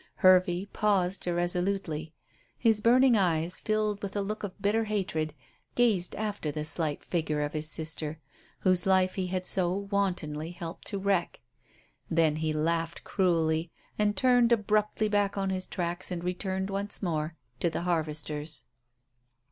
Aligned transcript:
Hervey 0.15 0.65
paused 0.65 1.27
irresolutely. 1.27 2.11
His 2.57 2.81
burning 2.81 3.15
eyes, 3.15 3.59
filled 3.59 4.01
with 4.01 4.15
a 4.15 4.21
look 4.23 4.41
of 4.41 4.59
bitter 4.59 4.85
hatred, 4.85 5.35
gazed 5.75 6.15
after 6.15 6.49
the 6.49 6.65
slight 6.65 7.03
figure 7.05 7.41
of 7.41 7.53
his 7.53 7.69
sister, 7.69 8.19
whose 8.61 8.87
life 8.87 9.13
he 9.13 9.27
had 9.27 9.45
so 9.45 9.71
wantonly 9.71 10.49
helped 10.53 10.87
to 10.87 10.97
wreck. 10.97 11.41
Then 12.09 12.37
he 12.37 12.51
laughed 12.51 13.03
cruelly 13.03 13.69
and 13.99 14.17
turned 14.17 14.51
abruptly 14.51 15.07
back 15.07 15.37
on 15.37 15.51
his 15.51 15.67
tracks 15.67 16.09
and 16.09 16.23
returned 16.23 16.71
once 16.71 17.03
more 17.03 17.35
to 17.59 17.69
the 17.69 17.81
harvesters. 17.81 18.63